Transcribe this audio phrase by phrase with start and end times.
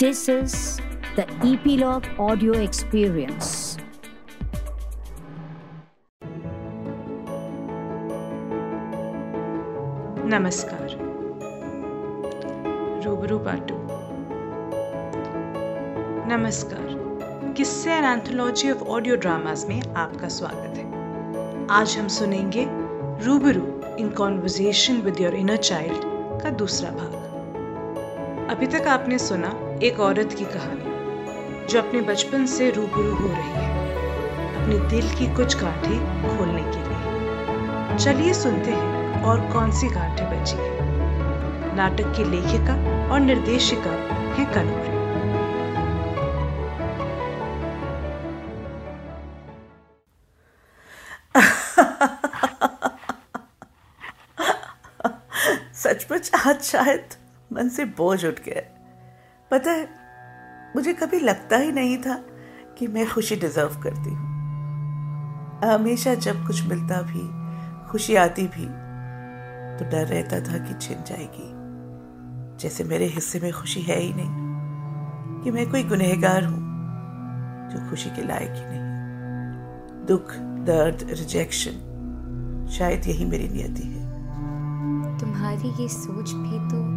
[0.00, 0.80] This is
[1.16, 3.48] the Epilogue Audio Experience.
[10.34, 10.94] नमस्कार।
[13.04, 13.80] रूबरू पाटू
[16.34, 22.66] नमस्कार। Kisse and anthology of audio dramas में आपका स्वागत है। आज हम सुनेंगे
[23.26, 26.02] Rubaru in conversation with your inner child
[26.42, 30.84] का दूसरा भाग। अभी तक आपने सुना एक औरत की कहानी,
[31.66, 33.86] जो अपने बचपन से रूबरू हो रही है,
[34.54, 40.30] अपने दिल की कुछ गांठें खोलने के लिए। चलिए सुनते हैं, और कौन सी गांठें
[40.30, 41.76] बची है?
[41.76, 42.74] नाटक की लेखिका
[43.12, 44.98] और निर्देशिका है कनूरी
[55.74, 57.08] सचमुच आज शायद
[57.52, 58.77] मन से बोझ उठ गया
[59.50, 59.88] पता है,
[60.76, 62.14] मुझे कभी लगता ही नहीं था
[62.78, 64.26] कि मैं खुशी डिजर्व करती हूँ।
[65.64, 67.22] हमेशा जब कुछ मिलता भी,
[67.90, 68.66] खुशी आती भी
[69.78, 71.48] तो डर रहता था कि छिन जाएगी।
[72.58, 76.60] जैसे मेरे हिस्से में खुशी है ही नहीं कि मैं कोई गुनहगार हूँ
[77.72, 80.34] जो खुशी के लायक ही नहीं। दुख,
[80.66, 84.06] दर्द रिजेक्शन शायद यही मेरी नियति है।
[85.18, 86.87] तुम्हारी ये सोच भी तो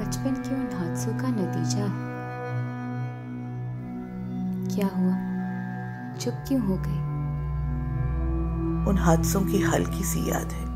[0.00, 2.08] बचपन के उन हादसों का नतीजा है।
[4.74, 5.28] क्या हुआ?
[6.16, 7.08] चुप क्यों हो गई
[8.90, 10.68] उन हादसों की हल्की सी याद है।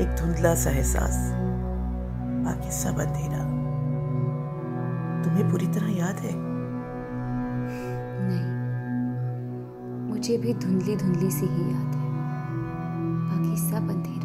[0.00, 1.32] एक धुंधला सा एहसास।
[2.44, 3.38] बाकी सब अंधेरा।
[5.22, 6.30] तुम्हें पूरी तरह याद है?
[8.20, 8.58] नहीं।
[10.08, 12.08] मुझे भी धुंधली धुंधली सी ही याद है।
[13.28, 14.17] बाकी सब अंधेरा।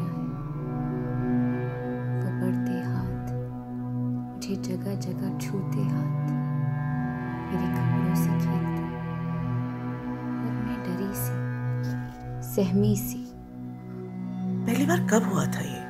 [4.54, 6.30] मुझे जगह जगह छूते हाथ।
[7.50, 8.84] मेरे कपड़ों से खेलते।
[10.42, 11.34] और मैं डरी सी,
[12.56, 13.32] सहमी सी।
[14.66, 15.84] पहली बार कब हुआ था ये?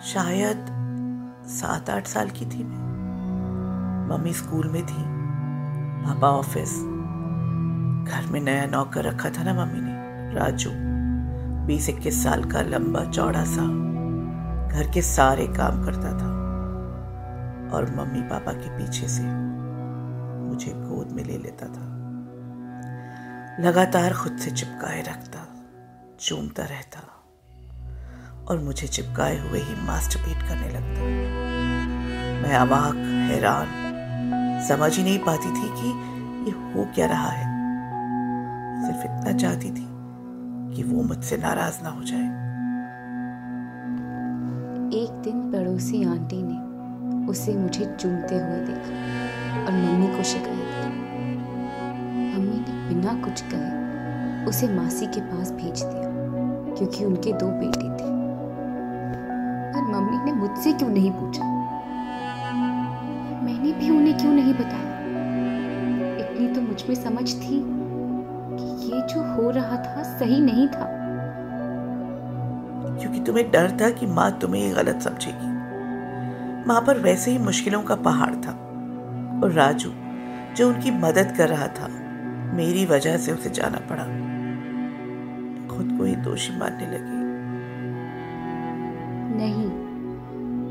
[0.00, 0.66] शायद
[1.46, 2.76] सात आठ साल की थी मैं।
[4.08, 5.04] मम्मी स्कूल में थी,
[6.06, 6.78] पापा ऑफ़िस।
[8.08, 9.94] घर में नया नौकर रखा था ना मम्मी ने,
[10.34, 10.70] राजू।
[11.66, 13.62] बीस इक्कीस साल का लंबा, चौड़ा सा।
[14.68, 16.33] घर के सारे काम करता था।
[17.74, 19.22] और मम्मी पापा के पीछे से
[20.48, 21.94] मुझे गोद में ले लेता था।
[23.60, 25.46] लगातार खुद से चिपकाए रखता,
[26.20, 27.00] चूमता रहता
[28.48, 31.02] और मुझे चिपकाए हुए ही मास्टरबीट करने लगता।
[32.42, 32.94] मैं अवाक,
[33.30, 33.66] हैरान,
[34.68, 35.88] समझ ही नहीं पाती थी कि
[36.44, 37.54] ये हो क्या रहा है।
[38.86, 39.86] सिर्फ़ इतना चाहती थी
[40.76, 42.44] कि वो मुझसे नाराज़ ना हो जाए।
[44.94, 46.73] एक दिन पड़ोसी आंटी ने
[47.28, 50.88] उसे मुझे चूमते हुए देखा और मम्मी को शिकायत की।
[52.34, 56.10] मम्मी ने बिना कुछ कहे उसे मासी के पास भेज दिया,
[56.74, 58.12] क्योंकि उनके दो बेटे थे।
[59.72, 61.44] पर मम्मी ने मुझसे क्यों नहीं पूछा?
[63.44, 64.90] मैंने भी उन्हें क्यों नहीं बताया?
[66.18, 67.62] इतनी तो मुझमें समझ थी
[68.58, 70.86] कि ये जो हो रहा था सही नहीं था।
[73.00, 75.53] क्योंकि तुम्हें डर था कि माँ तुम्हें गलत समझेगी।
[76.66, 78.50] माँ पर वैसे ही मुश्किलों का पहाड़ था।
[79.44, 79.90] और राजू,
[80.56, 81.88] जो उनकी मदद कर रहा था,
[82.54, 84.04] मेरी वजह से उसे जाना पड़ा।
[85.68, 87.24] खुद को ही दोषी मानने लगी।
[89.36, 89.70] नहीं,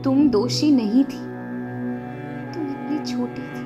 [0.01, 1.33] तुम दोषी नहीं थी।
[2.53, 3.63] तुम इतनी छोटी थी।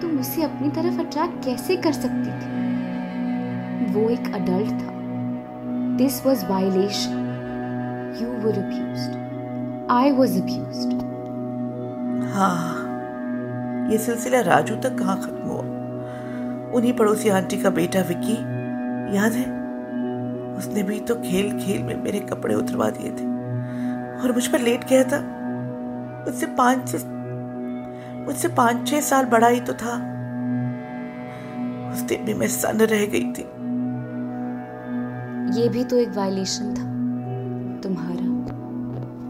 [0.00, 2.66] तुम उसे अपनी तरफ़ अट्रैक्ट कैसे कर सकती थी?
[3.92, 4.96] वो एक अडल्ट था।
[5.96, 7.22] This was violation
[8.22, 9.25] you were abused
[9.90, 10.94] I was abused
[12.34, 15.60] हाँ ये सिलसिला राजू तक कहाँ खत्म हुआ?
[16.74, 18.32] उन्हीं पड़ोसी आंटी का बेटा विक्की
[19.16, 19.44] याद है?
[20.58, 23.26] उसने भी तो खेल खेल में मेरे कपड़े उतरवा दिए थे।
[24.22, 25.20] और मुझ पर लेट गया था।
[26.26, 26.94] मुझसे पाँच
[28.26, 29.94] मुझसे पाँच छह साल बड़ा ही तो था।
[31.92, 33.46] उस दिन भी मैं सन रह गई थी।
[35.60, 36.84] ये भी तो एक वायलेशन था।
[37.80, 38.34] तुम्हारा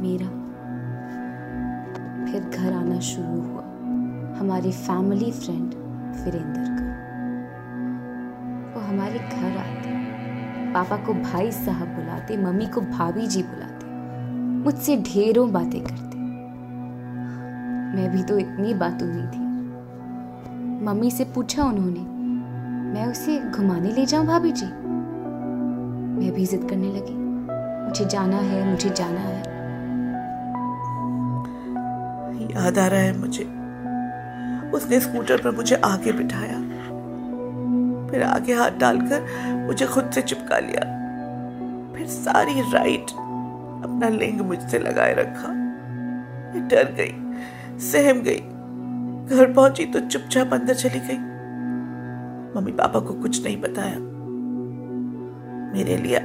[0.01, 0.46] मेरा।
[2.37, 3.63] फिर घर आना शुरू हुआ।
[4.41, 5.75] हमारे फैमिली फ्रेंड
[6.25, 6.91] वीरेंद्र का।
[8.75, 9.91] वो हमारे घर आते।
[10.73, 13.87] पापा को भाई साहब बुलाते, मम्मी को भाभी जी बुलाते।
[14.65, 16.19] मुझसे ढेरों बातें करते।
[17.97, 19.41] मैं भी तो इतनी बातूनी थी।
[20.85, 22.01] मम्मी से पूछा उन्होंने,
[22.93, 24.67] मैं उसे घुमाने ले जाऊँ भाभी जी?
[24.67, 27.15] मैं भी जिद करने लगी।
[27.89, 29.56] मुझे जाना है, मुझे जाना है।
[32.57, 33.45] याद आ रहा है मुझे।
[34.71, 36.61] उसने स्कूटर पर मुझे आगे बिठाया।
[38.11, 39.27] फिर आगे हाथ डालकर
[39.67, 40.81] मुझे खुद से चिपका लिया।
[41.97, 43.11] फिर सारी राइट
[43.77, 45.49] अपना लिंग मुझसे लगाए रखा।
[46.55, 47.15] मैं डर गई,
[47.79, 48.41] सहम गई।
[49.37, 51.19] घर पहुँची तो चुपचाप अंदर चली गई।
[52.57, 53.97] मम्मी पापा को कुछ नहीं बताया।
[55.73, 56.19] मेरे लिए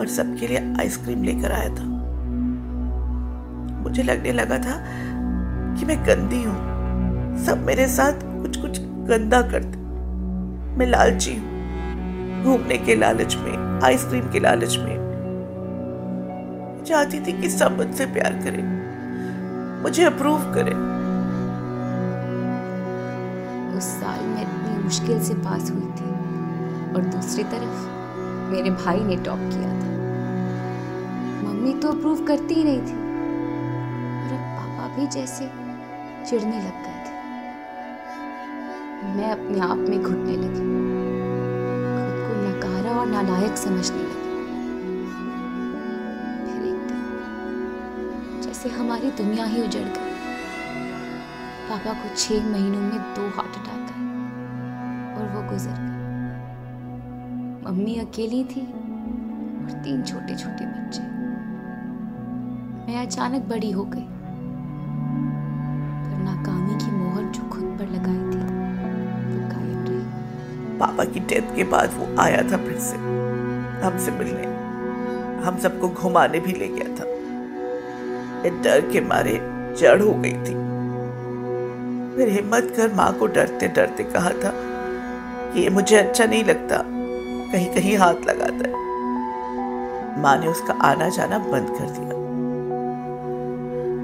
[0.00, 1.84] और सबके लिए आइसक्रीम लेकर आया था।
[3.82, 4.84] मुझे लगने लगा था
[5.78, 6.72] कि मैं गंदी हूँ।
[7.44, 9.82] सब मेरे साथ कुछ कुछ गंदा करते।
[10.78, 11.52] मैं लालची हूँ।
[12.44, 15.02] घूमने के लालच में, आइसक्रीम के लालच में।
[16.86, 18.82] चाहती थी कि सब मुझसे प्यार करें।
[19.82, 20.92] मुझे अप्रूव करें।
[23.78, 26.12] उस साल मैं इतनी मुश्किल से पास हुई थी।
[26.94, 27.88] और दूसरी तरफ़,
[28.52, 29.92] मेरे भाई ने टॉप किया था।
[31.48, 33.12] मम्मी तो अप्रूव करती ही नहीं थी।
[34.22, 35.61] और अब पापा भी जैसे
[36.24, 37.12] चिढ़ने लग गए थे।
[39.14, 40.64] मैं अपने आप में घुटने लगी।
[42.02, 44.30] खुद को नकारा और नालायक समझने लगी।
[46.46, 50.12] फिर एक दिन जैसे हमारी दुनिया ही उजड़ गई।
[51.68, 54.08] पापा को छह महीनों में दो हार्ट अटैक आए
[55.14, 56.00] और वो गुजर गए।
[57.66, 61.02] मम्मी अकेली थी और तीन छोटे छोटे बच्चे।
[62.86, 64.11] मैं अचानक बड़ी हो गई।
[66.24, 68.40] नाकामी की मोहर जो खुद पर लगाई थी,
[69.28, 72.96] वो कायम रही। पापा की डेथ के बाद वो आया था फिर से।
[73.86, 74.46] हमसे मिलने,
[75.42, 77.10] हम सबको घुमाने भी ले गया था।
[78.62, 79.40] डर के मारे
[79.78, 80.54] जड़ हो गई थी।
[82.16, 84.52] फिर हिम्मत कर माँ को डरते डरते कहा था
[85.52, 86.82] कि ये मुझे अच्छा नहीं लगता
[87.52, 92.21] कहीं कहीं हाथ लगाता है। माँ ने उसका आना जाना बंद कर दिया।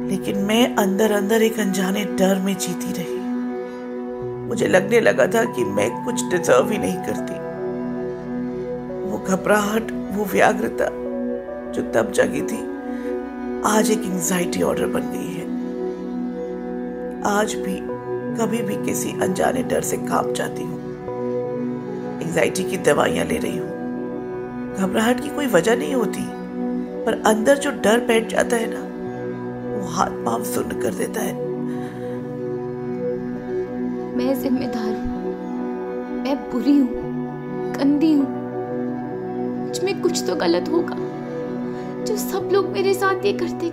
[0.09, 3.17] लेकिन मैं अंदर अंदर एक अनजाने डर में जीती रही।
[4.49, 7.35] मुझे लगने लगा था कि मैं कुछ डिजर्व ही नहीं करती।
[9.11, 10.85] वो घबराहट, वो व्याग्रता,
[11.73, 12.79] जो तब जगी थी,
[13.67, 15.47] आज एक एंजाइटी ऑर्डर बन गई है।
[17.27, 17.79] आज भी,
[18.41, 20.79] कभी भी किसी अनजाने डर से काँप जाती हूँ।
[22.23, 23.69] एंजाइटी की दवाइयाँ ले रही हूँ।
[24.77, 26.21] घबराहट की कोई वजह नहीं होती,
[27.05, 28.98] पर अंदर जो डर बैठ जाता है ना
[29.87, 31.35] हाथ पाँव सुन्न कर देता है।
[34.17, 37.07] मैं जिम्मेदार हूँ। मैं बुरी हूँ।
[37.73, 38.27] गंदी हूँ।
[39.67, 40.97] मुझमें कुछ तो गलत होगा,
[42.05, 43.67] जो सब लोग मेरे साथ ये करते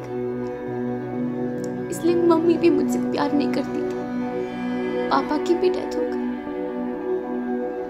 [1.90, 6.24] इसलिए मम्मी भी मुझसे प्यार नहीं करती थी। पापा की भी डेथ हो गई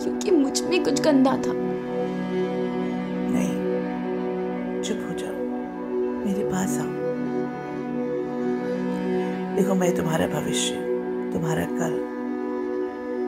[0.03, 1.64] क्योंकि मुझमें कुछ गंदा था।
[9.65, 10.73] देखो, मैं तुम्हारा भविष्य,
[11.33, 11.93] तुम्हारा कल।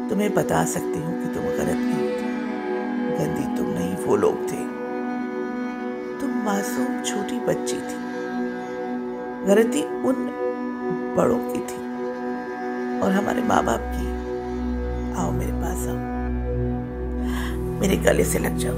[0.10, 2.24] तुम्हें बता सकती हूँ कि तुम गलत नहीं थे।
[3.18, 4.58] गंदी तुम नहीं, वो लोग थे।
[6.22, 7.98] तुम मासूम छोटी बच्ची थी।
[9.46, 10.16] गलती उन
[11.18, 11.78] बड़ों की थी।
[13.00, 14.08] और हमारे माँ बाप की।
[15.22, 15.96] आओ मेरे पास आओ।
[17.80, 18.76] मेरे गले से लग जाओ।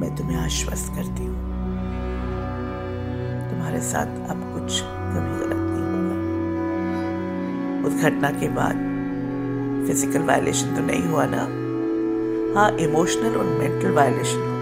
[0.00, 1.36] मैं तुम्हें आश्वस्त करती हूँ।
[3.50, 5.63] तुम्हारे साथ अब कुछ कभी गलत
[7.86, 8.76] उस घटना के बाद।
[9.86, 11.42] फ़िज़िकल वायलेशन तो नहीं हुआ ना?
[12.54, 14.52] हाँ इमोशनल और मेंटल वायलेशन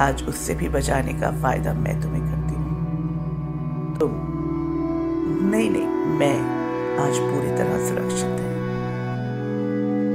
[0.00, 4.10] आज उससे भी बचाने का फ़ायदा मैं तुम्हें करती हूँ। तुम,
[5.50, 5.86] नहीं नहीं,
[6.18, 6.36] मैं
[6.98, 8.54] आज पूरी तरह सुरक्षित है।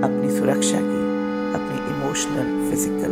[0.01, 1.01] अपनी सुरक्षा की,
[1.55, 3.11] अपनी इमोशनल फ़िज़िकल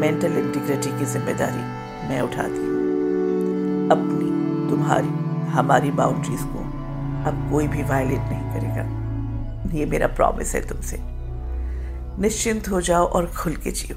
[0.00, 1.64] मेंटल इंटीग्रिटी की ज़िम्मेदारी
[2.08, 4.30] मैं उठाती हूँ। अपनी,
[4.70, 5.12] तुम्हारी,
[5.52, 6.61] हमारी बाउंड्रीज को
[7.26, 10.96] अब कोई भी वायलेट नहीं करेगा। ये मेरा प्रॉमिस है तुमसे।
[12.20, 13.96] निश्चिंत हो जाओ और खुल के जियो।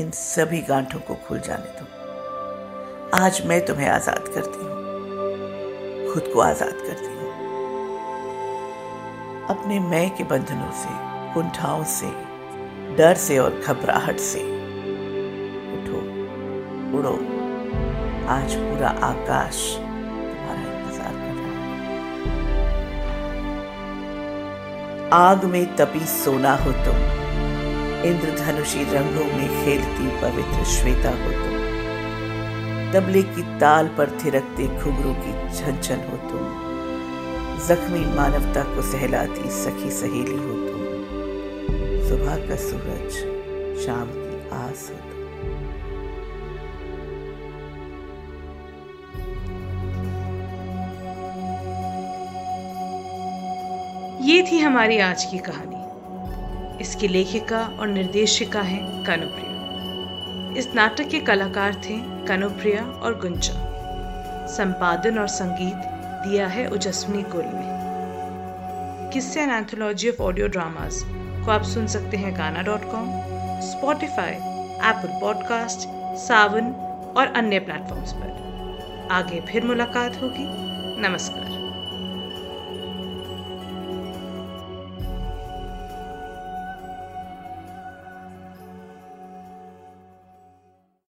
[0.00, 6.40] इन सभी गांठों को खुल जाने दो। आज मैं तुम्हें आज़ाद करती हूँ। खुद को
[6.40, 7.28] आज़ाद करती हूँ।
[9.50, 10.88] अपने मैं के बंधनों से,
[11.34, 12.10] कुंठाओं से,
[12.96, 14.42] डर से और घबराहट से
[15.74, 16.00] उठो।
[16.98, 17.14] उड़ो।
[18.28, 19.56] आज पूरा आकाश
[25.12, 26.96] आग में तपी सोना हो तुम।
[28.04, 31.60] इंद्रधनुषी रंगों में खेलती पवित्र श्वेता हो तुम।
[32.92, 36.70] तबले की ताल पर थिरकते घुघरू की झंझन हो तुम।
[37.68, 40.80] जख्मी मानवता को सहलाती सखी सहेली हो तुम।
[42.08, 43.10] सुबह का सूरज,
[43.86, 45.89] शाम की आस हो तुम।
[54.20, 61.20] ये थी हमारी आज की कहानी। इसकी लेखिका और निर्देशिका हैं कनुप्रिया। इस नाटक के
[61.20, 63.52] कलाकार थे कनुप्रिया और गुंजा।
[64.46, 65.74] संपादन और संगीत
[66.28, 67.80] दिया है ओजस्विनी गुल ने।
[69.10, 70.94] Kisse an anthology of audio dramas
[71.46, 73.06] को आप सुन सकते हैं Gaana dot com
[73.60, 74.32] Spotify
[74.88, 75.78] Apple podcast
[76.18, 76.72] Saavn
[77.16, 78.30] और अन्य प्लेटफॉर्म्स पर।
[79.10, 80.46] आगे फिर मुलाकात होगी।
[81.08, 81.49] नमस्कार।